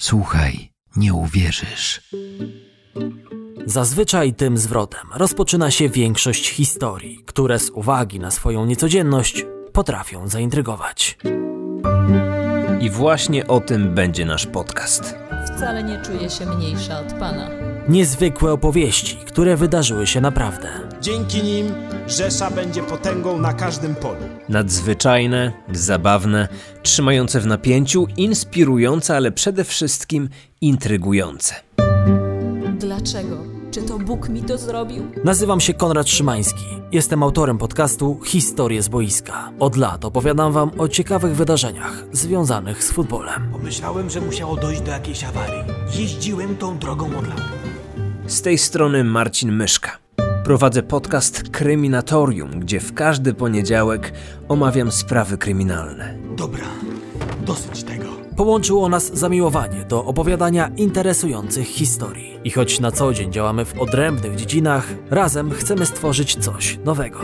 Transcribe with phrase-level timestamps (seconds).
[0.00, 2.00] Słuchaj, nie uwierzysz.
[3.66, 11.18] Zazwyczaj tym zwrotem rozpoczyna się większość historii, które z uwagi na swoją niecodzienność potrafią zaintrygować.
[12.80, 15.14] I właśnie o tym będzie nasz podcast.
[15.56, 17.50] Wcale nie czuję się mniejsza od pana.
[17.88, 20.68] Niezwykłe opowieści, które wydarzyły się naprawdę.
[21.00, 21.74] Dzięki nim
[22.06, 24.20] Rzesza będzie potęgą na każdym polu.
[24.48, 26.48] Nadzwyczajne, zabawne,
[26.82, 30.28] trzymające w napięciu, inspirujące, ale przede wszystkim
[30.60, 31.54] intrygujące.
[32.78, 33.44] Dlaczego?
[33.70, 35.06] Czy to Bóg mi to zrobił?
[35.24, 36.64] Nazywam się Konrad Szymański.
[36.92, 39.52] Jestem autorem podcastu Historie z boiska.
[39.58, 43.48] Od lat opowiadam wam o ciekawych wydarzeniach związanych z futbolem.
[43.52, 45.62] Pomyślałem, że musiało dojść do jakiejś awarii.
[45.98, 47.42] Jeździłem tą drogą od lat.
[48.26, 50.09] Z tej strony Marcin Myszka.
[50.50, 54.12] Prowadzę podcast Kryminatorium, gdzie w każdy poniedziałek
[54.48, 56.18] omawiam sprawy kryminalne.
[56.36, 56.64] Dobra,
[57.46, 58.04] dosyć tego.
[58.36, 62.38] Połączyło nas zamiłowanie do opowiadania interesujących historii.
[62.44, 67.20] I choć na co dzień działamy w odrębnych dziedzinach, razem chcemy stworzyć coś nowego.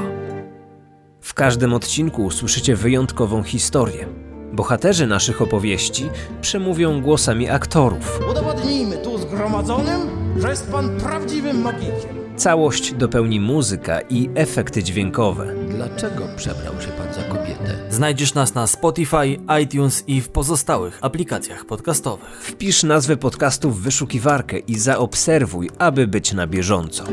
[1.21, 4.07] W każdym odcinku usłyszycie wyjątkową historię.
[4.53, 6.09] Bohaterzy naszych opowieści
[6.41, 8.21] przemówią głosami aktorów.
[8.31, 10.01] Udowodnijmy tu zgromadzonym,
[10.39, 12.16] że jest pan prawdziwym magikiem.
[12.37, 15.55] Całość dopełni muzyka i efekty dźwiękowe.
[15.69, 17.77] Dlaczego przebrał się pan za kobietę?
[17.91, 22.41] Znajdziesz nas na Spotify, iTunes i w pozostałych aplikacjach podcastowych.
[22.43, 27.05] Wpisz nazwę podcastu w wyszukiwarkę i zaobserwuj, aby być na bieżąco.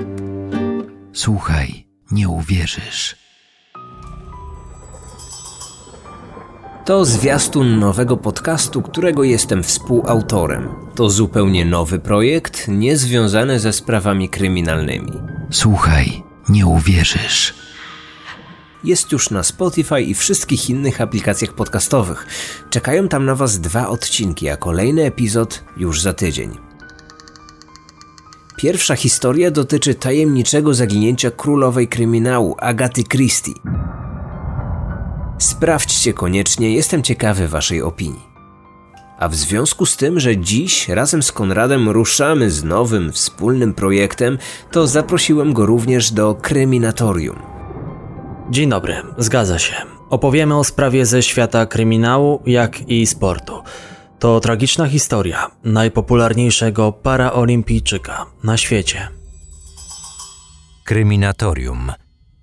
[1.13, 3.22] Słuchaj, nie uwierzysz.
[6.85, 10.69] To zwiastun nowego podcastu, którego jestem współautorem.
[10.95, 15.11] To zupełnie nowy projekt, niezwiązany ze sprawami kryminalnymi.
[15.51, 17.53] Słuchaj, nie uwierzysz.
[18.83, 22.27] Jest już na Spotify i wszystkich innych aplikacjach podcastowych.
[22.69, 26.57] Czekają tam na Was dwa odcinki, a kolejny epizod już za tydzień.
[28.57, 33.53] Pierwsza historia dotyczy tajemniczego zaginięcia królowej kryminału Agaty Christie.
[35.37, 38.33] Sprawdźcie koniecznie, jestem ciekawy Waszej opinii.
[39.19, 44.37] A w związku z tym, że dziś razem z Konradem ruszamy z nowym wspólnym projektem,
[44.71, 47.39] to zaprosiłem go również do Kryminatorium.
[48.49, 49.75] Dzień dobry, zgadza się.
[50.09, 53.63] Opowiemy o sprawie ze świata kryminału, jak i sportu.
[54.19, 59.07] To tragiczna historia najpopularniejszego paraolimpijczyka na świecie.
[60.83, 61.91] Kryminatorium.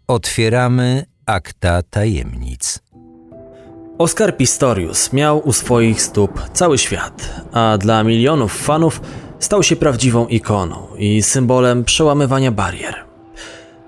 [0.06, 2.78] Otwieramy akta tajemnic.
[3.98, 9.00] Oscar Pistorius miał u swoich stóp cały świat, a dla milionów fanów
[9.38, 13.04] stał się prawdziwą ikoną i symbolem przełamywania barier.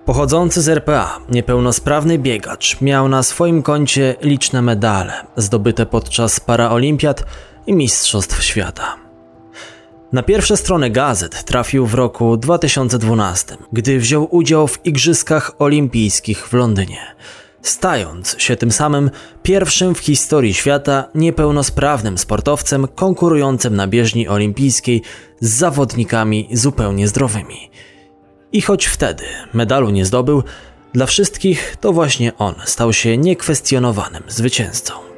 [0.05, 7.25] Pochodzący z RPA, niepełnosprawny biegacz miał na swoim koncie liczne medale zdobyte podczas paraolimpiad
[7.67, 9.02] i mistrzostw świata.
[10.13, 16.53] Na pierwsze strony gazet trafił w roku 2012, gdy wziął udział w Igrzyskach Olimpijskich w
[16.53, 17.01] Londynie,
[17.63, 19.11] stając się tym samym
[19.43, 25.03] pierwszym w historii świata niepełnosprawnym sportowcem konkurującym na bieżni olimpijskiej
[25.41, 27.71] z zawodnikami zupełnie zdrowymi.
[28.53, 30.43] I choć wtedy medalu nie zdobył,
[30.93, 35.12] dla wszystkich to właśnie on stał się niekwestionowanym zwycięzcą.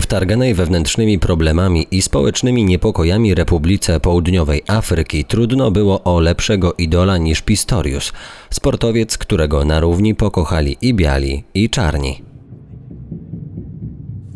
[0.00, 7.18] W targanej wewnętrznymi problemami i społecznymi niepokojami Republice Południowej Afryki trudno było o lepszego idola
[7.18, 8.12] niż Pistorius,
[8.50, 12.22] sportowiec, którego na równi pokochali i biali, i czarni.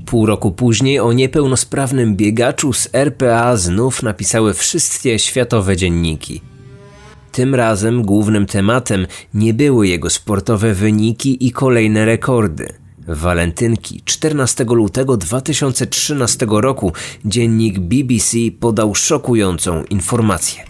[0.07, 6.41] Pół roku później o niepełnosprawnym biegaczu z RPA znów napisały wszystkie światowe dzienniki.
[7.33, 12.88] Tym razem głównym tematem nie były jego sportowe wyniki i kolejne rekordy.
[13.09, 16.93] Walentynki 14 lutego 2013 roku
[17.25, 20.65] dziennik BBC podał szokującą informację.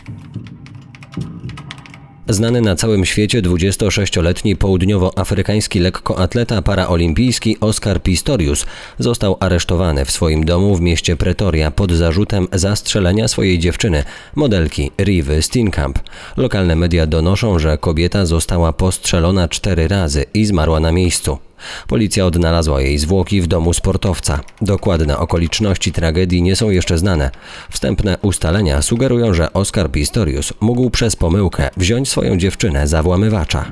[2.28, 8.66] Znany na całym świecie 26-letni południowoafrykański lekkoatleta paraolimpijski Oscar Pistorius
[8.98, 14.04] został aresztowany w swoim domu w mieście Pretoria pod zarzutem zastrzelenia swojej dziewczyny,
[14.34, 15.98] modelki Rivy Steenkamp.
[16.36, 21.47] Lokalne media donoszą, że kobieta została postrzelona cztery razy i zmarła na miejscu.
[21.86, 24.40] Policja odnalazła jej zwłoki w domu sportowca.
[24.60, 27.30] Dokładne okoliczności tragedii nie są jeszcze znane.
[27.70, 33.64] Wstępne ustalenia sugerują, że Oscar Pistorius mógł przez pomyłkę wziąć swoją dziewczynę za włamywacza.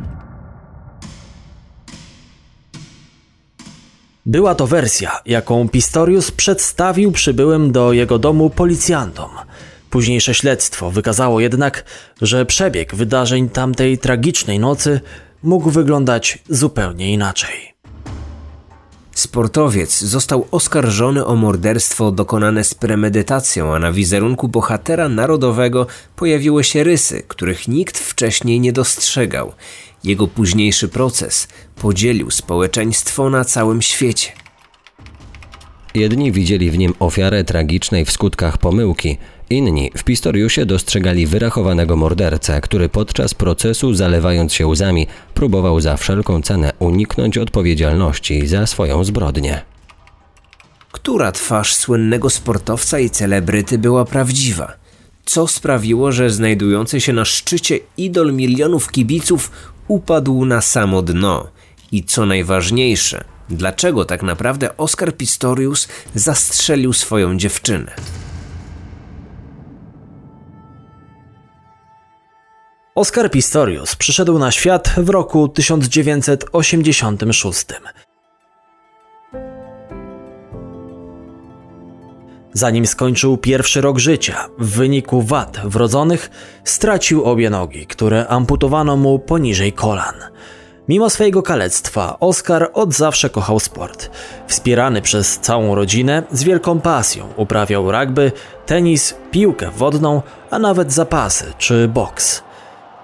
[4.26, 9.30] Była to wersja, jaką Pistorius przedstawił przybyłym do jego domu policjantom.
[9.90, 11.84] Późniejsze śledztwo wykazało jednak,
[12.22, 15.00] że przebieg wydarzeń tamtej tragicznej nocy
[15.42, 17.75] mógł wyglądać zupełnie inaczej.
[19.16, 25.86] Sportowiec został oskarżony o morderstwo dokonane z premedytacją, a na wizerunku bohatera narodowego
[26.16, 29.52] pojawiły się rysy, których nikt wcześniej nie dostrzegał.
[30.04, 34.32] Jego późniejszy proces podzielił społeczeństwo na całym świecie.
[35.94, 39.18] Jedni widzieli w nim ofiarę tragicznej w skutkach pomyłki,
[39.50, 46.42] inni w Pistoriusie dostrzegali wyrachowanego mordercę, który podczas procesu, zalewając się łzami, próbował za wszelką
[46.42, 49.62] cenę uniknąć odpowiedzialności za swoją zbrodnię.
[50.92, 54.72] Która twarz słynnego sportowca i celebryty była prawdziwa?
[55.24, 59.50] Co sprawiło, że znajdujący się na szczycie idol milionów kibiców
[59.88, 61.48] upadł na samo dno?
[61.92, 67.92] I co najważniejsze, dlaczego tak naprawdę Oscar Pistorius zastrzelił swoją dziewczynę?
[72.96, 77.66] Oscar Pistorius przyszedł na świat w roku 1986.
[82.52, 86.30] Zanim skończył pierwszy rok życia, w wyniku wad wrodzonych
[86.64, 90.14] stracił obie nogi, które amputowano mu poniżej kolan.
[90.88, 94.10] Mimo swojego kalectwa, Oscar od zawsze kochał sport.
[94.46, 98.32] Wspierany przez całą rodzinę, z wielką pasją uprawiał rugby,
[98.66, 102.45] tenis, piłkę wodną, a nawet zapasy czy boks.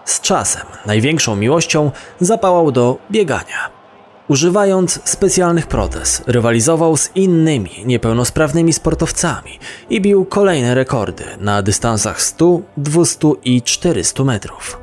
[0.04, 1.90] Z czasem największą miłością
[2.20, 3.82] zapałał do biegania.
[4.28, 9.58] Używając specjalnych protez, rywalizował z innymi niepełnosprawnymi sportowcami
[9.90, 14.78] i bił kolejne rekordy na dystansach 100, 200 i 400 metrów.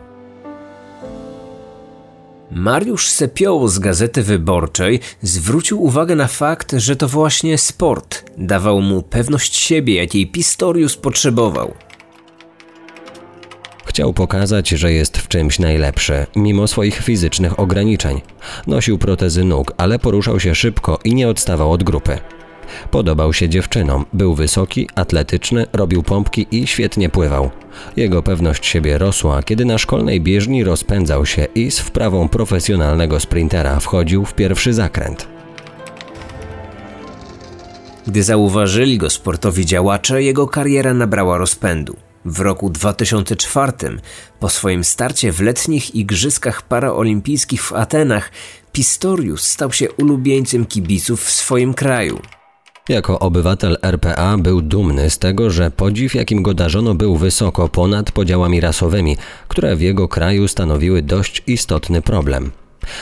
[2.52, 9.02] Mariusz Sepioło z Gazety Wyborczej zwrócił uwagę na fakt, że to właśnie sport dawał mu
[9.02, 11.74] pewność siebie, jakiej Pistorius potrzebował.
[13.90, 18.22] Chciał pokazać, że jest w czymś najlepszy, mimo swoich fizycznych ograniczeń.
[18.68, 22.18] Nosił protezy nóg, ale poruszał się szybko i nie odstawał od grupy.
[22.92, 27.50] Podobał się dziewczynom, był wysoki, atletyczny, robił pompki i świetnie pływał.
[27.98, 33.80] Jego pewność siebie rosła, kiedy na szkolnej bieżni rozpędzał się i z wprawą profesjonalnego sprintera
[33.80, 35.28] wchodził w pierwszy zakręt.
[38.08, 42.09] Gdy zauważyli go sportowi działacze, jego kariera nabrała rozpędu.
[42.26, 43.72] W roku 2004,
[44.40, 48.32] po swoim starcie w letnich Igrzyskach Paraolimpijskich w Atenach,
[48.72, 52.20] Pistorius stał się ulubieńcem kibiców w swoim kraju.
[52.90, 58.12] Jako obywatel RPA był dumny z tego, że podziw, jakim go darzono, był wysoko ponad
[58.12, 59.18] podziałami rasowymi,
[59.48, 62.52] które w jego kraju stanowiły dość istotny problem.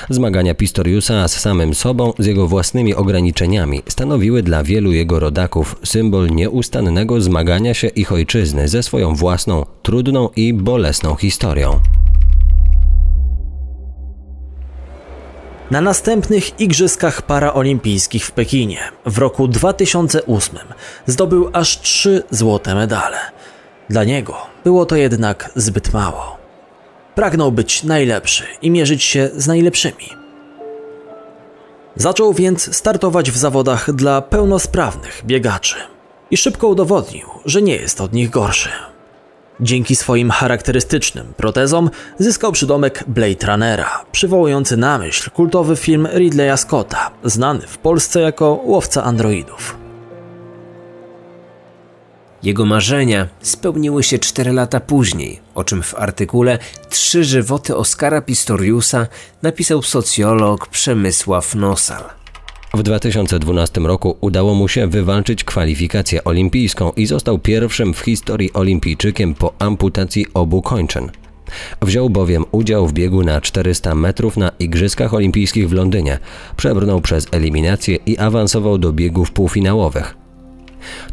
[0.09, 6.29] Zmagania Pistoriusa z samym sobą, z jego własnymi ograniczeniami, stanowiły dla wielu jego rodaków symbol
[6.29, 11.79] nieustannego zmagania się ich ojczyzny ze swoją własną, trudną i bolesną historią.
[15.71, 20.59] Na następnych Igrzyskach Paraolimpijskich w Pekinie w roku 2008
[21.05, 23.17] zdobył aż trzy złote medale.
[23.89, 26.36] Dla niego było to jednak zbyt mało.
[27.17, 30.09] Pragnął być najlepszy i mierzyć się z najlepszymi.
[31.95, 35.75] Zaczął więc startować w zawodach dla pełnosprawnych biegaczy
[36.31, 38.69] i szybko udowodnił, że nie jest od nich gorszy.
[39.59, 47.11] Dzięki swoim charakterystycznym protezom zyskał przydomek Blade Runnera, przywołujący na myśl kultowy film Ridleya Scotta,
[47.23, 49.86] znany w Polsce jako Łowca Androidów.
[52.47, 59.07] Jego marzenia spełniły się 4 lata później, o czym w artykule Trzy żywoty Oskara Pistoriusa
[59.41, 62.03] napisał socjolog Przemysław Nosal.
[62.73, 69.35] W 2012 roku udało mu się wywalczyć kwalifikację olimpijską i został pierwszym w historii olimpijczykiem
[69.35, 71.11] po amputacji obu kończyn.
[71.81, 76.19] Wziął bowiem udział w biegu na 400 metrów na Igrzyskach Olimpijskich w Londynie,
[76.57, 80.26] przebrnął przez eliminację i awansował do biegów półfinałowych.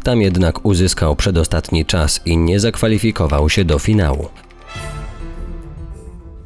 [0.03, 4.29] Tam jednak uzyskał przedostatni czas i nie zakwalifikował się do finału.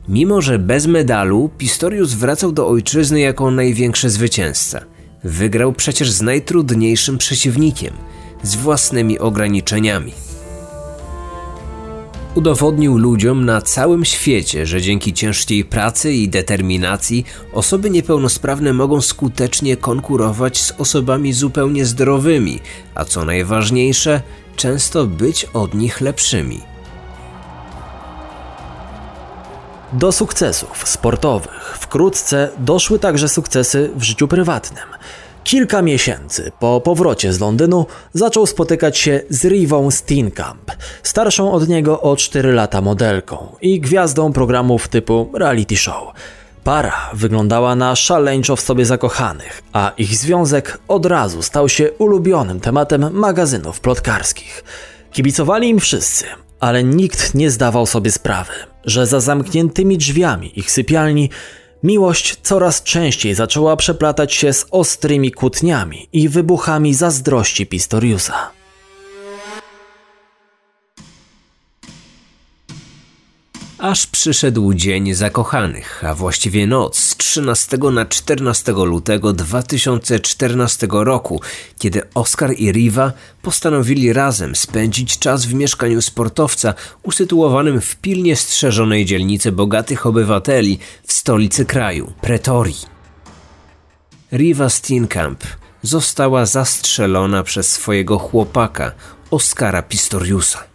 [0.07, 4.81] Mimo, że bez medalu, Pistorius wracał do ojczyzny jako największy zwycięzca.
[5.23, 7.93] Wygrał przecież z najtrudniejszym przeciwnikiem,
[8.43, 10.13] z własnymi ograniczeniami.
[12.35, 19.77] Udowodnił ludziom na całym świecie, że dzięki ciężkiej pracy i determinacji osoby niepełnosprawne mogą skutecznie
[19.77, 22.59] konkurować z osobami zupełnie zdrowymi,
[22.95, 24.21] a co najważniejsze,
[24.55, 26.61] często być od nich lepszymi.
[29.93, 34.85] Do sukcesów sportowych wkrótce doszły także sukcesy w życiu prywatnym.
[35.43, 40.71] Kilka miesięcy po powrocie z Londynu zaczął spotykać się z Rivą Steenkamp,
[41.03, 46.13] starszą od niego o 4 lata modelką i gwiazdą programów typu reality show.
[46.63, 52.59] Para wyglądała na szaleńczo w sobie zakochanych, a ich związek od razu stał się ulubionym
[52.59, 54.63] tematem magazynów plotkarskich.
[55.11, 56.25] Kibicowali im wszyscy,
[56.59, 58.53] ale nikt nie zdawał sobie sprawy,
[58.85, 61.29] że za zamkniętymi drzwiami ich sypialni
[61.83, 68.58] miłość coraz częściej zaczęła przeplatać się z ostrymi kłótniami i wybuchami zazdrości Pistoriusa.
[73.79, 81.41] Aż przyszedł dzień zakochanych, a właściwie noc z 13 na 14 lutego 2014 roku,
[81.77, 89.05] kiedy Oscar i Riva postanowili razem spędzić czas w mieszkaniu sportowca usytuowanym w pilnie strzeżonej
[89.05, 92.85] dzielnicy bogatych obywateli w stolicy kraju, Pretorii.
[94.31, 95.43] Riva Steenkamp
[95.81, 98.91] została zastrzelona przez swojego chłopaka,
[99.31, 100.69] Oscara Pistoriusa.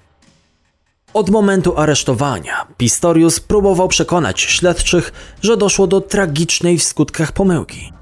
[1.15, 7.93] Od momentu aresztowania Pistorius próbował przekonać śledczych, że doszło do tragicznej w skutkach pomyłki.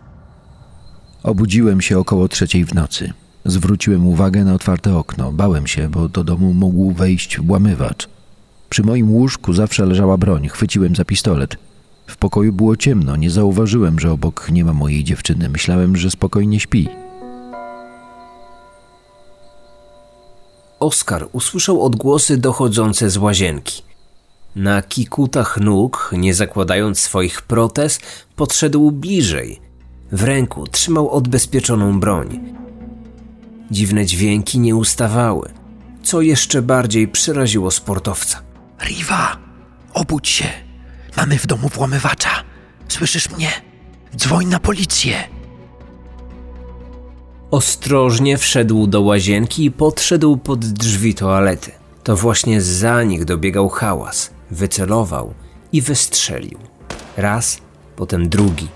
[1.23, 3.12] Obudziłem się około trzeciej w nocy.
[3.45, 5.33] Zwróciłem uwagę na otwarte okno.
[5.33, 8.09] Bałem się, bo do domu mógł wejść włamywacz.
[8.71, 10.49] Przy moim łóżku zawsze leżała broń.
[10.49, 11.57] Chwyciłem za pistolet.
[12.07, 13.16] W pokoju było ciemno.
[13.16, 15.49] Nie zauważyłem, że obok nie ma mojej dziewczyny.
[15.49, 16.88] Myślałem, że spokojnie śpi.
[20.82, 23.82] Oskar usłyszał odgłosy dochodzące z łazienki.
[24.56, 28.00] Na kikutach nóg, nie zakładając swoich protez,
[28.36, 29.60] podszedł bliżej.
[30.12, 32.54] W ręku trzymał odbezpieczoną broń.
[33.70, 35.52] Dziwne dźwięki nie ustawały,
[36.02, 38.42] co jeszcze bardziej przeraziło sportowca.
[38.84, 39.36] Riva,
[39.94, 40.46] obudź się.
[41.16, 42.30] Mamy w domu włamywacza.
[42.88, 43.48] Słyszysz mnie?
[44.16, 45.14] Dzwoń na policję.
[47.52, 51.71] Ostrożnie wszedł do łazienki i podszedł pod drzwi toalety.
[52.02, 54.30] To właśnie za nich dobiegał hałas.
[54.50, 55.35] Wycelował
[55.73, 56.59] i wystrzelił.
[57.16, 57.59] Raz,
[57.97, 58.68] potem drugi.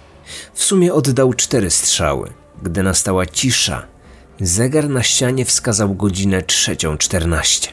[0.55, 2.33] W sumie oddał cztery strzały.
[2.63, 3.87] Gdy nastała cisza,
[4.41, 7.69] zegar na ścianie wskazał godzinę trzecią czternaście.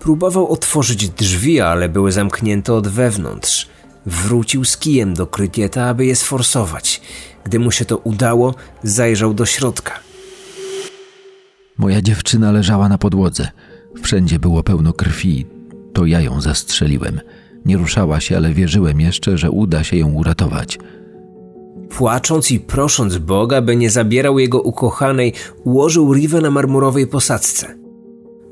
[0.00, 3.68] Próbował otworzyć drzwi, ale były zamknięte od wewnątrz.
[4.06, 7.00] Wrócił z kijem do krykieta, aby je sforsować.
[7.44, 10.00] Gdy mu się to udało, zajrzał do środka.
[11.78, 13.48] Moja dziewczyna leżała na podłodze.
[14.02, 15.46] Wszędzie było pełno krwi.
[15.92, 17.20] To ja ją zastrzeliłem.
[17.64, 20.78] Nie ruszała się, ale wierzyłem jeszcze, że uda się ją uratować.
[21.90, 25.32] Płacząc i prosząc Boga, by nie zabierał jego ukochanej,
[25.64, 27.74] ułożył Rivę na marmurowej posadzce.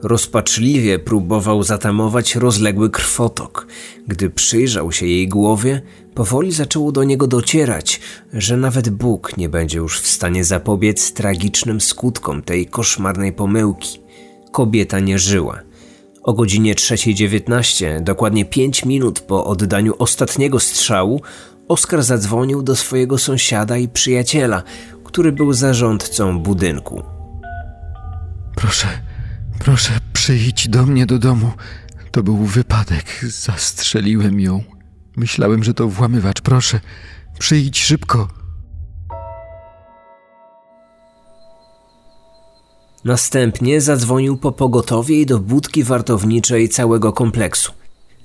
[0.02, 3.66] Rozpaczliwie próbował zatamować rozległy krwotok.
[4.06, 5.82] Gdy przyjrzał się jej głowie,
[6.14, 8.00] powoli zaczęło do niego docierać,
[8.32, 14.00] że nawet Bóg nie będzie już w stanie zapobiec tragicznym skutkom tej koszmarnej pomyłki.
[14.52, 15.60] Kobieta nie żyła.
[16.22, 21.20] O godzinie 3.19, dokładnie 5 minut po oddaniu ostatniego strzału,
[21.68, 24.62] Oskar zadzwonił do swojego sąsiada i przyjaciela,
[25.04, 27.02] który był zarządcą budynku.
[28.56, 28.88] Proszę,
[29.58, 31.52] proszę, przyjdź do mnie do domu.
[32.10, 33.24] To był wypadek.
[33.28, 34.64] Zastrzeliłem ją.
[35.16, 36.40] Myślałem, że to włamywacz.
[36.40, 36.80] Proszę,
[37.38, 38.28] przyjdź szybko.
[43.04, 47.72] Następnie zadzwonił po pogotowie i do budki wartowniczej całego kompleksu.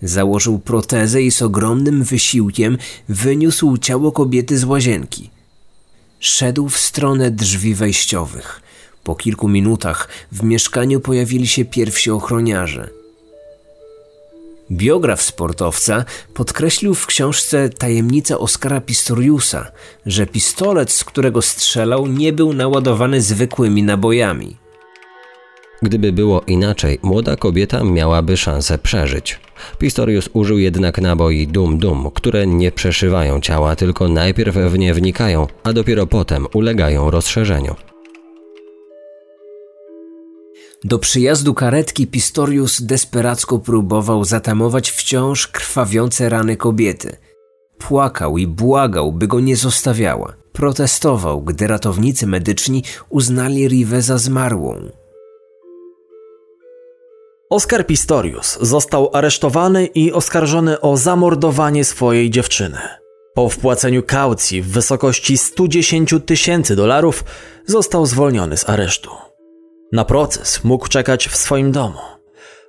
[0.02, 2.78] Założył protezę i z ogromnym wysiłkiem
[3.10, 5.30] wyniósł ciało kobiety z łazienki.
[6.20, 8.63] Szedł w stronę drzwi wejściowych.
[9.04, 12.90] Po kilku minutach w mieszkaniu pojawili się pierwsi ochroniarze.
[14.72, 19.72] Biograf sportowca podkreślił w książce Tajemnica Oskara Pistoriusa,
[20.06, 24.58] że pistolet, z którego strzelał, nie był naładowany zwykłymi nabojami.
[25.82, 29.40] Gdyby było inaczej, młoda kobieta miałaby szansę przeżyć.
[29.78, 35.74] Pistorius użył jednak naboi dum-dum, które nie przeszywają ciała, tylko najpierw w nie wnikają, a
[35.74, 37.76] dopiero potem ulegają rozszerzeniu.
[40.84, 47.18] Do przyjazdu karetki Pistorius desperacko próbował zatamować wciąż krwawiące rany kobiety.
[47.78, 50.34] Płakał i błagał, by go nie zostawiała.
[50.54, 54.90] Protestował, gdy ratownicy medyczni uznali Rivę za zmarłą.
[57.50, 62.78] Oskar Pistorius został aresztowany i oskarżony o zamordowanie swojej dziewczyny.
[63.34, 67.24] Po wpłaceniu kaucji w wysokości 110 tysięcy dolarów
[67.66, 69.33] został zwolniony z aresztu.
[69.94, 72.00] Na proces mógł czekać w swoim domu.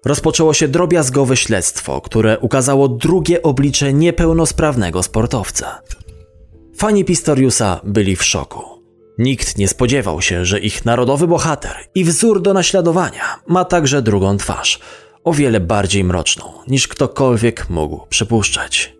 [0.04, 5.82] Rozpoczęło się drobiazgowe śledztwo, które ukazało drugie oblicze niepełnosprawnego sportowca.
[6.76, 8.62] Fani Pistoriusa byli w szoku.
[9.18, 14.36] Nikt nie spodziewał się, że ich narodowy bohater i wzór do naśladowania ma także drugą
[14.36, 14.80] twarz,
[15.24, 18.96] o wiele bardziej mroczną niż ktokolwiek mógł przypuszczać.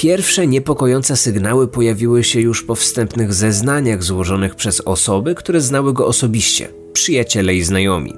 [0.00, 6.06] Pierwsze niepokojące sygnały pojawiły się już po wstępnych zeznaniach złożonych przez osoby, które znały go
[6.06, 8.14] osobiście, przyjaciele i znajomi.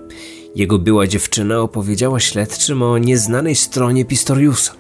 [0.57, 4.73] Jego była dziewczyna opowiedziała śledczym o nieznanej stronie Pistoriusa.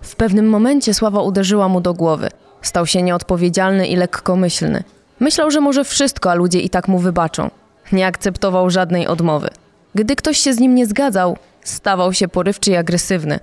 [0.00, 2.28] W pewnym momencie sława uderzyła mu do głowy.
[2.62, 4.84] Stał się nieodpowiedzialny i lekkomyślny.
[5.20, 7.50] Myślał, że może wszystko, a ludzie i tak mu wybaczą.
[7.92, 9.48] Nie akceptował żadnej odmowy.
[9.94, 13.40] Gdy ktoś się z nim nie zgadzał, stawał się porywczy i agresywny.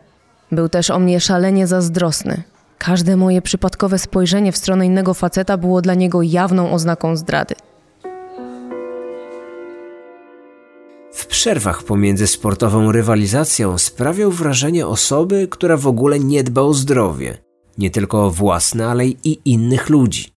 [0.55, 2.43] Był też o mnie szalenie zazdrosny.
[2.77, 7.55] Każde moje przypadkowe spojrzenie w stronę innego faceta było dla niego jawną oznaką zdrady.
[11.13, 17.37] W przerwach pomiędzy sportową rywalizacją sprawiał wrażenie osoby, która w ogóle nie dba o zdrowie.
[17.77, 20.33] Nie tylko o własne, ale i innych ludzi.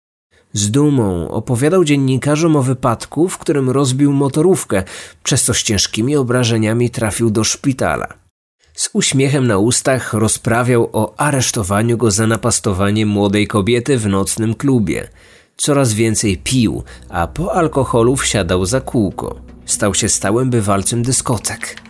[0.52, 4.82] Z dumą opowiadał dziennikarzom o wypadku, w którym rozbił motorówkę,
[5.23, 8.25] przez co z ciężkimi obrażeniami trafił do szpitala.
[8.76, 15.09] Z uśmiechem na ustach rozprawiał o aresztowaniu go za napastowanie młodej kobiety w nocnym klubie.
[15.56, 19.40] Coraz więcej pił, a po alkoholu wsiadał za kółko.
[19.66, 21.80] Stał się stałym bywalcem dyskotek.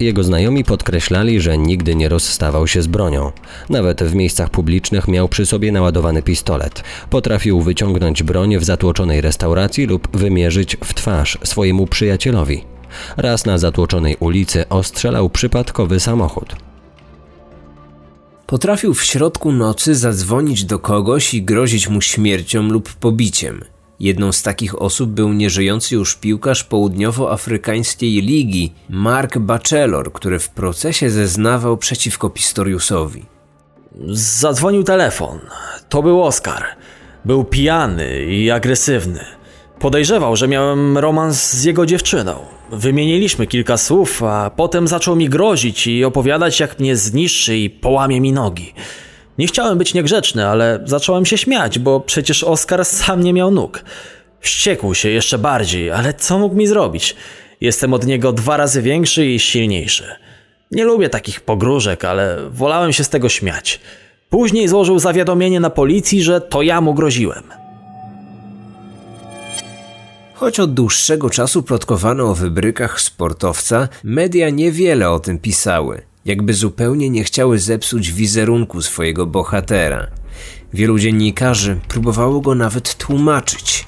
[0.00, 3.32] Jego znajomi podkreślali, że nigdy nie rozstawał się z bronią.
[3.68, 6.82] Nawet w miejscach publicznych miał przy sobie naładowany pistolet.
[7.10, 12.73] Potrafił wyciągnąć broń w zatłoczonej restauracji lub wymierzyć w twarz swojemu przyjacielowi.
[13.16, 16.56] Raz na zatłoczonej ulicy ostrzelał przypadkowy samochód.
[18.46, 23.64] Potrafił w środku nocy zadzwonić do kogoś i grozić mu śmiercią lub pobiciem.
[24.00, 31.10] Jedną z takich osób był nieżyjący już piłkarz południowoafrykańskiej ligi Mark Bachelor, który w procesie
[31.10, 33.24] zeznawał przeciwko Pistoriusowi.
[34.12, 35.38] Zadzwonił telefon.
[35.88, 36.64] To był Oskar.
[37.24, 39.24] Był pijany i agresywny.
[39.78, 42.53] Podejrzewał, że miałem romans z jego dziewczyną.
[42.70, 48.20] Wymieniliśmy kilka słów, a potem zaczął mi grozić i opowiadać, jak mnie zniszczy i połamie
[48.20, 48.74] mi nogi.
[49.38, 53.84] Nie chciałem być niegrzeczny, ale zacząłem się śmiać, bo przecież Oskar sam nie miał nóg.
[54.40, 57.16] Wściekł się jeszcze bardziej, ale co mógł mi zrobić?
[57.60, 60.04] Jestem od niego dwa razy większy i silniejszy.
[60.70, 63.80] Nie lubię takich pogróżek, ale wolałem się z tego śmiać.
[64.30, 67.63] Później złożył zawiadomienie na policji, że to ja mu groziłem.
[70.44, 77.10] Choć od dłuższego czasu plotkowano o wybrykach sportowca, media niewiele o tym pisały jakby zupełnie
[77.10, 80.06] nie chciały zepsuć wizerunku swojego bohatera.
[80.72, 83.86] Wielu dziennikarzy próbowało go nawet tłumaczyć.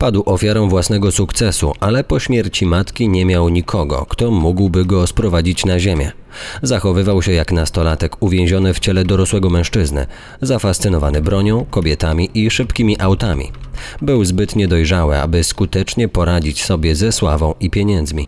[0.00, 5.64] Padł ofiarą własnego sukcesu, ale po śmierci matki nie miał nikogo, kto mógłby go sprowadzić
[5.64, 6.12] na ziemię.
[6.62, 10.06] Zachowywał się jak nastolatek uwięziony w ciele dorosłego mężczyzny,
[10.42, 13.52] zafascynowany bronią, kobietami i szybkimi autami.
[14.02, 18.26] Był zbyt niedojrzały, aby skutecznie poradzić sobie ze sławą i pieniędzmi.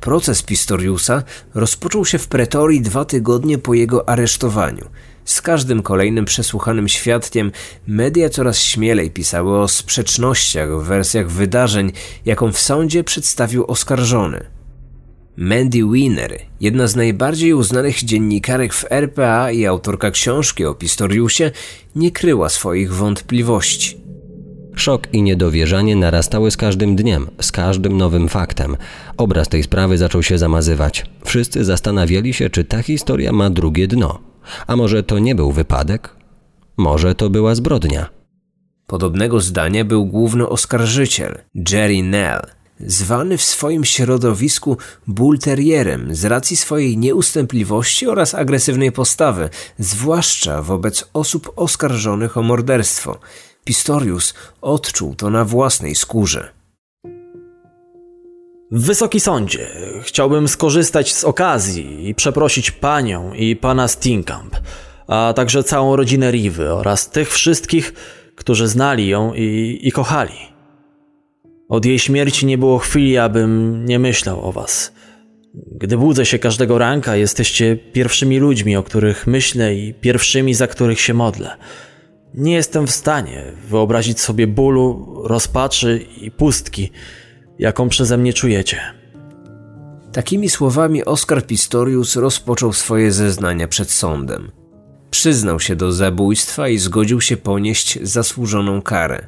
[0.00, 1.22] Proces Pistoriusa
[1.54, 4.84] rozpoczął się w pretorii dwa tygodnie po jego aresztowaniu.
[5.28, 7.52] Z każdym kolejnym przesłuchanym świadkiem
[7.86, 11.92] media coraz śmielej pisały o sprzecznościach w wersjach wydarzeń,
[12.24, 14.44] jaką w sądzie przedstawił oskarżony.
[15.36, 21.50] Mandy Wiener, jedna z najbardziej uznanych dziennikarek w RPA i autorka książki o Pistoriusie,
[21.96, 23.96] nie kryła swoich wątpliwości.
[24.74, 28.76] Szok i niedowierzanie narastały z każdym dniem, z każdym nowym faktem.
[29.16, 31.06] Obraz tej sprawy zaczął się zamazywać.
[31.24, 34.27] Wszyscy zastanawiali się, czy ta historia ma drugie dno.
[34.66, 36.16] A może to nie był wypadek?
[36.76, 38.08] Może to była zbrodnia.
[38.86, 41.38] Podobnego zdania był główny oskarżyciel,
[41.72, 42.40] Jerry Nell,
[42.80, 51.04] zwany w swoim środowisku bull terrierem z racji swojej nieustępliwości oraz agresywnej postawy, zwłaszcza wobec
[51.12, 53.18] osób oskarżonych o morderstwo–
[53.68, 56.57] Pistorius odczuł to na własnej skórze.
[58.70, 59.68] Wysoki sądzie,
[60.02, 64.56] chciałbym skorzystać z okazji i przeprosić panią i pana Stinkamp,
[65.06, 67.92] a także całą rodzinę Rivy oraz tych wszystkich,
[68.34, 70.34] którzy znali ją i, i kochali.
[71.68, 74.92] Od jej śmierci nie było chwili, abym nie myślał o was.
[75.54, 81.00] Gdy budzę się każdego ranka, jesteście pierwszymi ludźmi, o których myślę i pierwszymi, za których
[81.00, 81.56] się modlę.
[82.34, 86.90] Nie jestem w stanie wyobrazić sobie bólu, rozpaczy i pustki,
[87.58, 88.80] jaką przeze mnie czujecie.
[90.12, 94.50] Takimi słowami Oskar Pistorius rozpoczął swoje zeznania przed sądem.
[95.10, 99.26] Przyznał się do zabójstwa i zgodził się ponieść zasłużoną karę.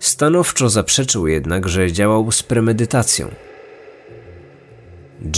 [0.00, 3.28] Stanowczo zaprzeczył jednak, że działał z premedytacją.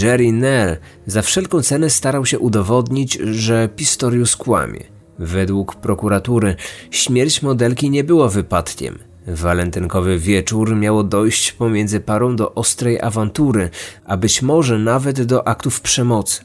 [0.01, 4.83] Jerry Nell za wszelką cenę starał się udowodnić, że Pistorius kłamie.
[5.19, 6.55] Według prokuratury
[6.91, 8.99] śmierć modelki nie była wypadkiem.
[9.27, 13.69] Walentynkowy wieczór miało dojść pomiędzy parą do ostrej awantury,
[14.05, 16.41] a być może nawet do aktów przemocy.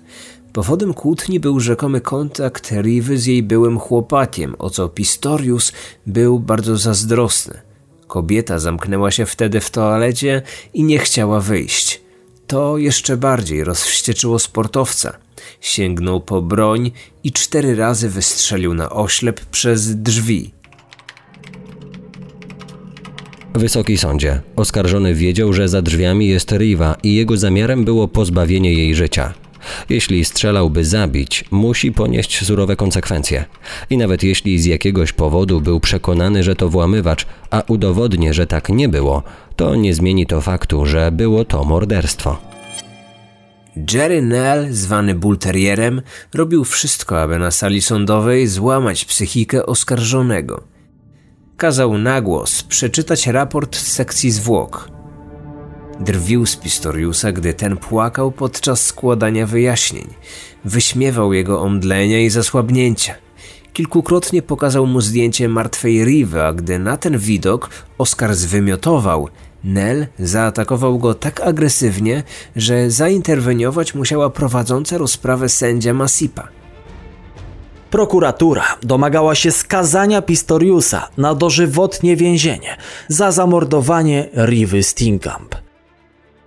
[0.52, 5.72] Powodem kłótni był rzekomy kontakt Rivy z jej byłym chłopakiem, o co Pistorius
[6.06, 7.60] był bardzo zazdrosny.
[8.06, 10.42] Kobieta zamknęła się wtedy w toalecie
[10.74, 12.00] i nie chciała wyjść.
[12.46, 15.16] To jeszcze bardziej rozwścieczyło sportowca.
[15.60, 16.90] Sięgnął po broń
[17.24, 20.59] i cztery razy wystrzelił na oślep przez drzwi.
[23.54, 28.94] Wysoki sądzie, oskarżony wiedział, że za drzwiami jest Riva i jego zamiarem było pozbawienie jej
[28.94, 29.34] życia.
[29.88, 33.44] Jeśli strzelałby zabić, musi ponieść surowe konsekwencje.
[33.90, 38.68] I nawet jeśli z jakiegoś powodu był przekonany, że to włamywacz, a udowodnię, że tak
[38.68, 39.22] nie było,
[39.56, 42.38] to nie zmieni to faktu, że było to morderstwo.
[43.94, 46.02] Jerry Nell, zwany Bullterrierem,
[46.34, 50.62] robił wszystko, aby na sali sądowej złamać psychikę oskarżonego.
[51.60, 54.88] Kazał na głos przeczytać raport z sekcji zwłok.
[56.00, 60.06] Drwił z Pistoriusa, gdy ten płakał podczas składania wyjaśnień.
[60.64, 63.14] Wyśmiewał jego omdlenia i zasłabnięcia.
[63.72, 69.28] Kilkukrotnie pokazał mu zdjęcie martwej Riva, a gdy na ten widok Oskar zwymiotował,
[69.64, 72.22] Nell zaatakował go tak agresywnie,
[72.56, 76.59] że zainterweniować musiała prowadząca rozprawę sędzia Masipa.
[77.90, 82.76] Prokuratura domagała się skazania Pistoriusa na dożywotnie więzienie
[83.08, 85.54] za zamordowanie Rivy Stinkamp.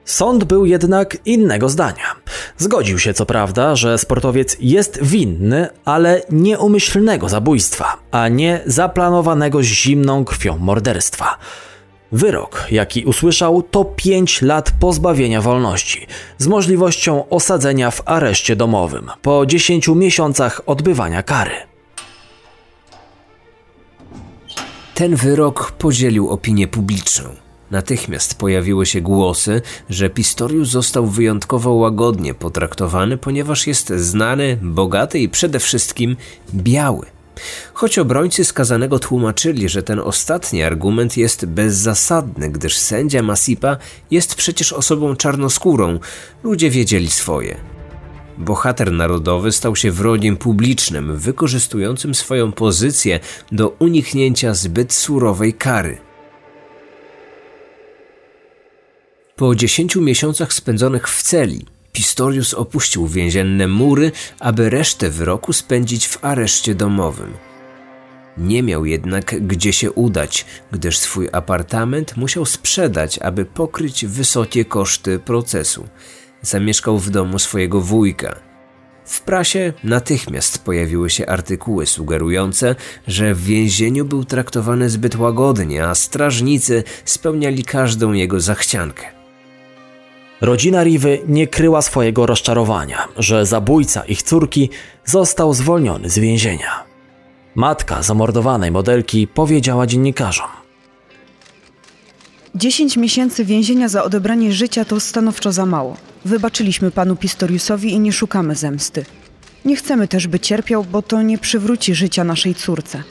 [0.06, 2.16] Sąd był jednak innego zdania.
[2.58, 10.26] Zgodził się co prawda, że sportowiec jest winny, ale nieumyślnego zabójstwa, a nie zaplanowanego zimną
[10.26, 11.38] krwią morderstwa.
[12.14, 19.46] Wyrok, jaki usłyszał, to 5 lat pozbawienia wolności, z możliwością osadzenia w areszcie domowym po
[19.46, 21.56] 10 miesiącach odbywania kary.
[24.96, 27.30] Ten wyrok podzielił opinię publiczną.
[27.72, 35.30] Natychmiast pojawiły się głosy, że Pistorius został wyjątkowo łagodnie potraktowany, ponieważ jest znany, bogaty i
[35.30, 36.16] przede wszystkim
[36.54, 37.06] biały.
[37.74, 43.78] Choć obrońcy skazanego tłumaczyli, że ten ostatni argument jest bezzasadny, gdyż sędzia Masipa
[44.12, 46.00] jest przecież osobą czarnoskórą,
[46.44, 47.58] ludzie wiedzieli swoje.
[48.38, 53.20] Bohater narodowy stał się wrogiem publicznym, wykorzystującym swoją pozycję
[53.52, 55.98] do uniknięcia zbyt surowej kary.
[59.36, 66.26] Po dziesięciu miesiącach spędzonych w celi, Pistorius opuścił więzienne mury, aby resztę wyroku spędzić w
[66.26, 67.34] areszcie domowym.
[68.38, 75.20] Nie miał jednak gdzie się udać, gdyż swój apartament musiał sprzedać, aby pokryć wysokie koszty
[75.20, 75.88] procesu.
[76.42, 78.36] Zamieszkał w domu swojego wujka.
[79.06, 82.76] W prasie natychmiast pojawiły się artykuły sugerujące,
[83.08, 89.23] że w więzieniu był traktowany zbyt łagodnie, a strażnicy spełniali każdą jego zachciankę.
[90.44, 94.70] Rodzina Rivy nie kryła swojego rozczarowania, że zabójca ich córki
[95.06, 96.84] został zwolniony z więzienia.
[97.56, 100.48] Matka zamordowanej modelki powiedziała dziennikarzom:
[102.56, 105.98] 10 miesięcy więzienia za odebranie życia to stanowczo za mało.
[106.26, 109.06] Wybaczyliśmy panu Pistoriusowi i nie szukamy zemsty.
[109.66, 113.04] Nie chcemy też, by cierpiał, bo to nie przywróci życia naszej córce.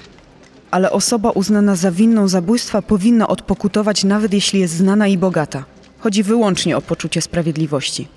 [0.71, 5.72] Ale osoba uznana za winną zabójstwa powinna odpokutować, nawet jeśli jest znana i bogata.
[6.03, 8.09] Chodzi wyłącznie o poczucie sprawiedliwości.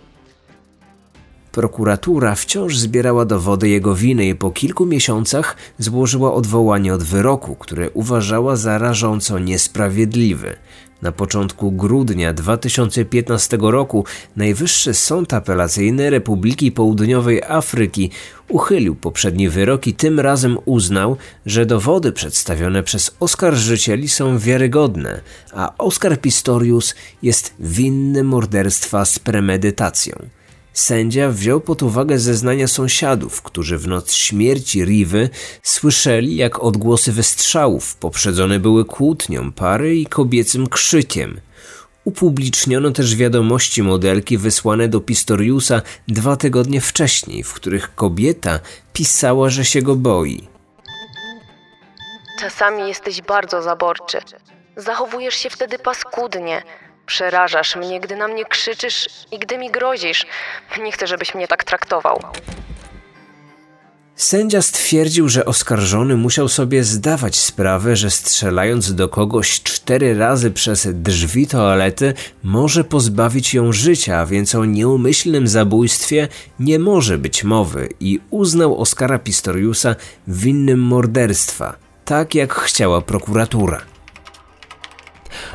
[1.51, 7.89] Prokuratura wciąż zbierała dowody jego winy i po kilku miesiącach złożyła odwołanie od wyroku, które
[7.89, 10.55] uważała za rażąco niesprawiedliwy.
[11.05, 18.11] Na początku grudnia 2015 roku Najwyższy Sąd Apelacyjny Republiki Południowej Afryki
[18.49, 25.21] uchylił poprzedni wyrok i tym razem uznał, że dowody przedstawione przez oskarżycieli są wiarygodne,
[25.53, 30.15] a Oscar Pistorius jest winny morderstwa z premedytacją.
[30.75, 35.29] Sędzia wziął pod uwagę zeznania sąsiadów, którzy w noc śmierci Riwy
[35.63, 41.39] słyszeli, jak odgłosy wystrzałów poprzedzone były kłótnią pary i kobiecym krzykiem.
[42.03, 48.59] Upubliczniono też wiadomości modelki wysłane do Pistoriusa dwa tygodnie wcześniej, w których kobieta
[48.93, 50.47] pisała, że się go boi.
[52.39, 54.17] Czasami jesteś bardzo zaborczy.
[54.77, 56.63] Zachowujesz się wtedy paskudnie.
[57.05, 60.25] Przerażasz mnie, gdy na mnie krzyczysz i gdy mi grozisz.
[60.83, 62.21] Nie chcę, żebyś mnie tak traktował.
[64.15, 70.87] Sędzia stwierdził, że oskarżony musiał sobie zdawać sprawę, że strzelając do kogoś cztery razy przez
[70.93, 72.13] drzwi toalety
[72.43, 76.27] może pozbawić ją życia, więc o nieumyślnym zabójstwie
[76.59, 79.95] nie może być mowy i uznał Oskara Pistoriusa
[80.27, 83.94] winnym morderstwa, tak jak chciała prokuratura.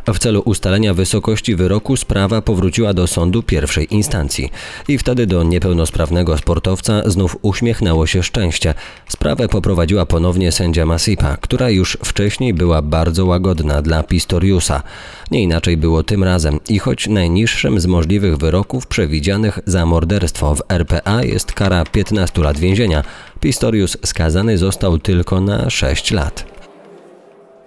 [0.06, 4.50] W celu ustalenia wysokości wyroku sprawa powróciła do sądu pierwszej instancji.
[4.88, 8.74] I wtedy do niepełnosprawnego sportowca znów uśmiechnęło się szczęście.
[9.08, 14.82] Sprawę poprowadziła ponownie sędzia Masipa, która już wcześniej była bardzo łagodna dla Pistoriusa.
[15.30, 20.62] Nie inaczej było tym razem i choć najniższym z możliwych wyroków przewidzianych za morderstwo w
[20.68, 23.04] RPA jest kara 15 lat więzienia,
[23.40, 26.59] Pistorius skazany został tylko na 6 lat.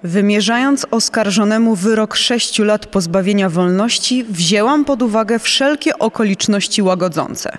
[0.03, 7.57] Wymierzając oskarżonemu wyrok sześciu lat pozbawienia wolności, wzięłam pod uwagę wszelkie okoliczności łagodzące,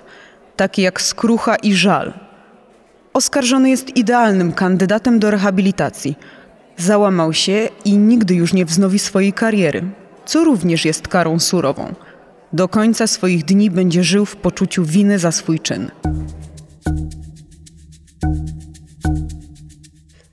[0.55, 2.13] takie jak skrucha i żal.
[3.13, 6.15] Oskarżony jest idealnym kandydatem do rehabilitacji.
[6.77, 9.83] Załamał się i nigdy już nie wznowi swojej kariery,
[10.25, 11.93] co również jest karą surową.
[12.53, 15.91] Do końca swoich dni będzie żył w poczuciu winy za swój czyn.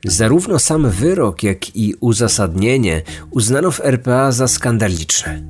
[0.07, 5.43] Zarówno sam wyrok, jak i uzasadnienie uznano w RPA za skandaliczne.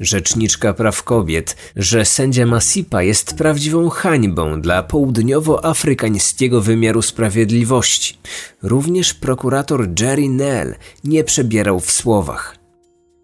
[0.00, 8.18] Rzeczniczka praw kobiet, że sędzia Masipa jest prawdziwą hańbą dla południowoafrykańskiego wymiaru sprawiedliwości.
[8.62, 12.56] Również prokurator Jerry Nell nie przebierał w słowach.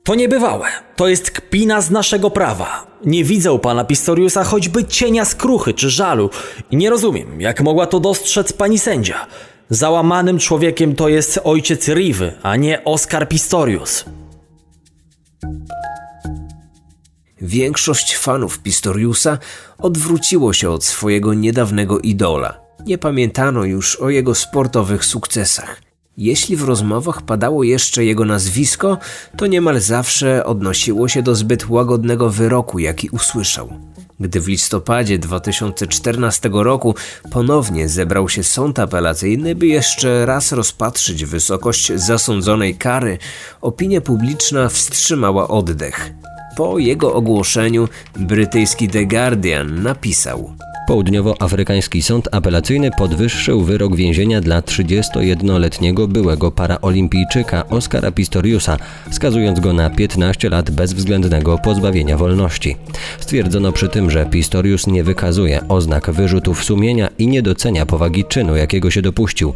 [0.05, 0.67] To niebywałe.
[0.97, 2.87] To jest kpina z naszego prawa.
[3.05, 6.31] Nie widzę pana Pistoriusa choćby cienia skruchy czy żalu
[6.71, 9.27] i nie rozumiem, jak mogła to dostrzec pani sędzia.
[9.71, 14.05] Załamanym człowiekiem to jest ojciec Riwy, a nie Oscar Pistorius.
[17.41, 19.39] Większość fanów Pistoriusa
[19.79, 22.61] odwróciło się od swojego niedawnego idola.
[22.87, 25.83] Nie pamiętano już o jego sportowych sukcesach.
[26.17, 28.99] Jeśli w rozmowach padało jeszcze jego nazwisko,
[29.37, 33.69] to niemal zawsze odnosiło się do zbyt łagodnego wyroku, jaki usłyszał.
[34.21, 36.95] Gdy w listopadzie 2014 roku
[37.31, 43.19] ponownie zebrał się sąd apelacyjny, by jeszcze raz rozpatrzyć wysokość zasądzonej kary,
[43.61, 46.13] opinia publiczna wstrzymała oddech.
[46.57, 50.53] Po jego ogłoszeniu brytyjski The Guardian napisał:
[50.87, 58.77] Południowoafrykański Sąd Apelacyjny podwyższył wyrok więzienia dla 31-letniego byłego paraolimpijczyka Oskara Pistoriusa,
[59.11, 62.77] skazując go na 15 lat bezwzględnego pozbawienia wolności.
[63.20, 68.57] Stwierdzono przy tym, że Pistorius nie wykazuje oznak wyrzutów sumienia i nie docenia powagi czynu,
[68.57, 69.55] jakiego się dopuścił.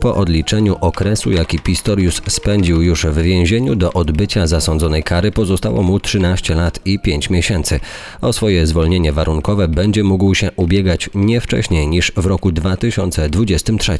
[0.00, 6.00] Po odliczeniu okresu, jaki Pistorius spędził już w więzieniu do odbycia zasądzonej kary pozostało mu
[6.00, 7.80] 13 lat i 5 miesięcy.
[8.20, 10.65] O swoje zwolnienie warunkowe będzie mógł się ubiegać
[11.14, 13.98] nie wcześniej niż w roku 2023.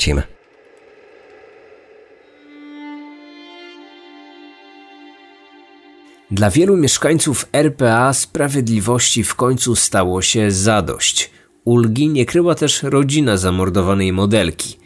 [6.31, 11.31] Dla wielu mieszkańców RPA sprawiedliwości w końcu stało się zadość.
[11.65, 14.79] Ulgi nie kryła też rodzina zamordowanej modelki.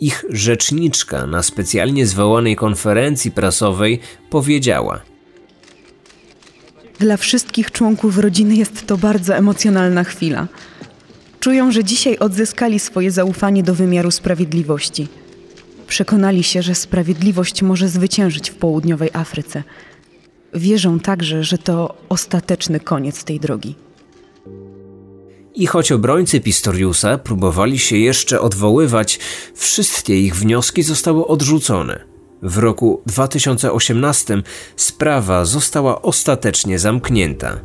[0.00, 5.00] Ich rzeczniczka na specjalnie zwołanej konferencji prasowej powiedziała:
[6.98, 10.48] Dla wszystkich członków rodziny jest to bardzo emocjonalna chwila.
[11.40, 15.08] Czują, że dzisiaj odzyskali swoje zaufanie do wymiaru sprawiedliwości.
[15.86, 19.62] Przekonali się, że sprawiedliwość może zwyciężyć w południowej Afryce.
[20.54, 23.74] Wierzą także, że to ostateczny koniec tej drogi.
[25.54, 29.18] I choć obrońcy Pistoriusa próbowali się jeszcze odwoływać,
[29.54, 32.04] wszystkie ich wnioski zostały odrzucone.
[32.42, 34.42] W roku 2018
[34.76, 37.60] sprawa została ostatecznie zamknięta.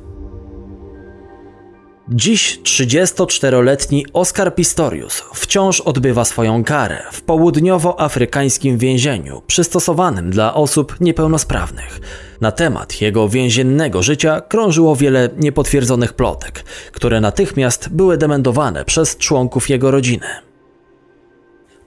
[2.15, 11.99] Dziś 34-letni Oscar Pistorius wciąż odbywa swoją karę w południowoafrykańskim więzieniu przystosowanym dla osób niepełnosprawnych.
[12.41, 19.69] Na temat jego więziennego życia krążyło wiele niepotwierdzonych plotek, które natychmiast były dementowane przez członków
[19.69, 20.27] jego rodziny.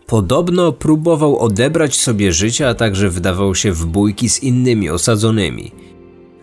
[0.06, 5.95] Podobno próbował odebrać sobie życie, a także wdawał się w bójki z innymi osadzonymi.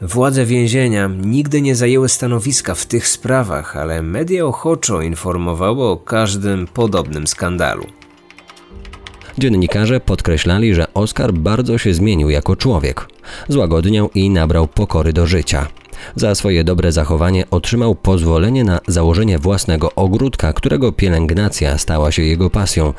[0.03, 6.67] Władze więzienia nigdy nie zajęły stanowiska w tych sprawach, ale media ochoczo informowały o każdym
[6.67, 7.85] podobnym skandalu.
[9.37, 13.07] Dziennikarze podkreślali, że Oscar bardzo się zmienił jako człowiek.
[13.47, 15.67] Złagodniał i nabrał pokory do życia.
[16.15, 22.49] Za swoje dobre zachowanie otrzymał pozwolenie na założenie własnego ogródka, którego pielęgnacja stała się jego
[22.49, 22.93] pasją.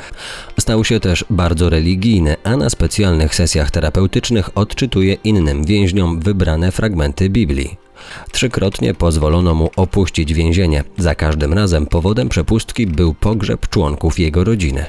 [0.61, 7.31] Stał się też bardzo religijny, a na specjalnych sesjach terapeutycznych odczytuje innym więźniom wybrane fragmenty
[7.31, 7.77] Biblii.
[8.33, 10.85] Trzykrotnie pozwolono mu opuścić więzienie.
[10.99, 14.85] Za każdym razem powodem przepustki był pogrzeb członków jego rodziny.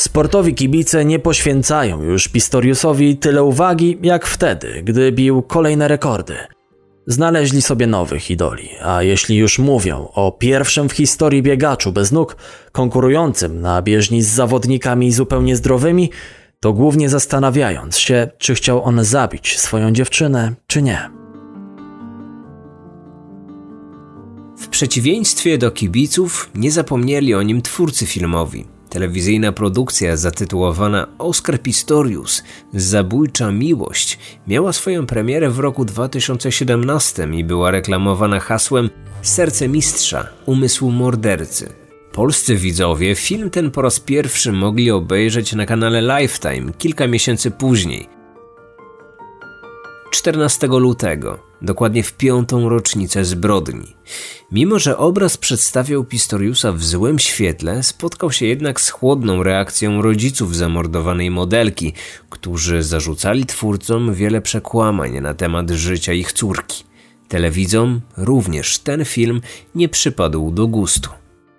[0.00, 6.34] Sportowi kibice nie poświęcają już Pistoriusowi tyle uwagi jak wtedy, gdy bił kolejne rekordy.
[7.06, 12.36] Znaleźli sobie nowych idoli, a jeśli już mówią o pierwszym w historii biegaczu bez nóg,
[12.72, 16.10] konkurującym na bieżni z zawodnikami zupełnie zdrowymi,
[16.60, 21.10] To głównie zastanawiając się, czy chciał on zabić swoją dziewczynę, czy nie.
[24.58, 28.79] W przeciwieństwie do kibiców nie zapomnieli o nim twórcy filmowi.
[28.90, 32.42] Telewizyjna produkcja zatytułowana Oscar Pistorius
[32.74, 38.90] Zabójcza Miłość miała swoją premierę w roku 2017 i była reklamowana hasłem
[39.22, 41.72] Serce mistrza, umysł mordercy.
[42.12, 48.08] Polscy widzowie film ten po raz pierwszy mogli obejrzeć na kanale Lifetime kilka miesięcy później.
[50.10, 53.96] 14 lutego, dokładnie w piątą rocznicę zbrodni.
[54.52, 60.56] Mimo, że obraz przedstawiał Pistoriusa w złym świetle, spotkał się jednak z chłodną reakcją rodziców
[60.56, 61.92] zamordowanej modelki,
[62.30, 66.84] którzy zarzucali twórcom wiele przekłamań na temat życia ich córki.
[67.28, 69.40] Telewidzom również ten film
[69.74, 71.10] nie przypadł do gustu.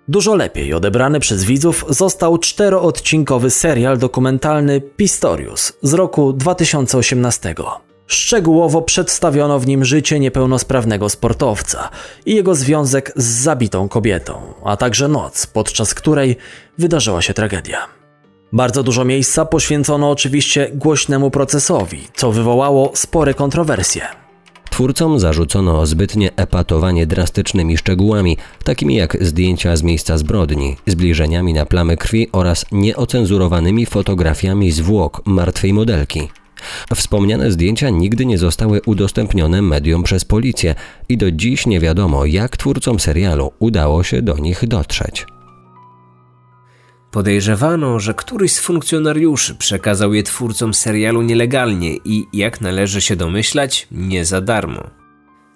[0.08, 7.54] Dużo lepiej odebrany przez widzów został czteroodcinkowy serial dokumentalny Pistorius z roku 2018.
[8.12, 11.90] Szczegółowo przedstawiono w nim życie niepełnosprawnego sportowca
[12.26, 16.36] i jego związek z zabitą kobietą, a także noc, podczas której
[16.78, 17.78] wydarzyła się tragedia.
[18.52, 24.02] Bardzo dużo miejsca poświęcono oczywiście głośnemu procesowi, co wywołało spore kontrowersje.
[24.70, 31.96] Twórcom zarzucono zbytnie epatowanie drastycznymi szczegółami, takimi jak zdjęcia z miejsca zbrodni, zbliżeniami na plamy
[31.96, 36.28] krwi oraz nieocenzurowanymi fotografiami zwłok martwej modelki.
[36.94, 40.74] Wspomniane zdjęcia nigdy nie zostały udostępnione mediom przez policję
[41.08, 45.26] i do dziś nie wiadomo, jak twórcom serialu udało się do nich dotrzeć.
[47.10, 53.86] Podejrzewano, że któryś z funkcjonariuszy przekazał je twórcom serialu nielegalnie i, jak należy się domyślać,
[53.90, 54.90] nie za darmo.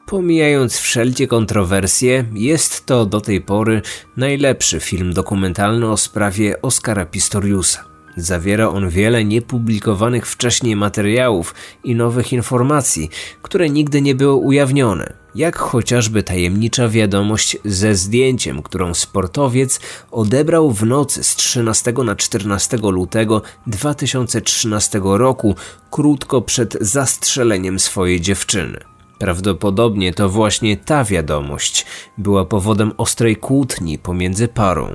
[0.07, 3.83] Pomijając wszelkie kontrowersje, jest to do tej pory
[4.17, 7.96] najlepszy film dokumentalny o sprawie Oscara Pistoriusa.
[8.17, 13.11] Zawiera on wiele niepublikowanych wcześniej materiałów i nowych informacji,
[13.43, 20.87] które nigdy nie były ujawnione, jak chociażby tajemnicza wiadomość ze zdjęciem, którą sportowiec odebrał w
[20.87, 25.55] nocy z 13 na 14 lutego 2013 roku,
[25.91, 28.81] krótko przed zastrzeleniem swojej dziewczyny.
[29.19, 31.87] Prawdopodobnie to właśnie ta wiadomość
[32.19, 34.89] była powodem ostrej kłótni pomiędzy parą.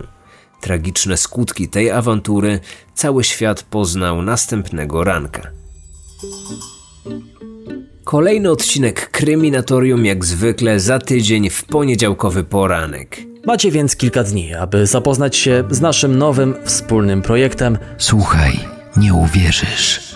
[0.62, 2.60] Tragiczne skutki tej awantury
[2.93, 5.41] cały świat poznał następnego ranka.
[8.04, 13.17] Kolejny odcinek Kryminatorium jak zwykle za tydzień w poniedziałkowy poranek.
[13.45, 17.78] Macie więc kilka dni, aby zapoznać się z naszym nowym wspólnym projektem.
[17.97, 18.60] Słuchaj,
[18.97, 20.12] nie uwierzysz.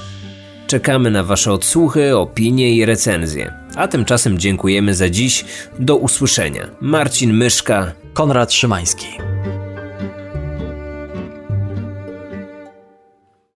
[0.67, 3.53] Czekamy na Wasze odsłuchy, opinie i recenzje.
[3.75, 5.45] A tymczasem dziękujemy za dziś.
[5.79, 6.67] Do usłyszenia.
[6.81, 9.07] Marcin Myszka, Konrad Szymański.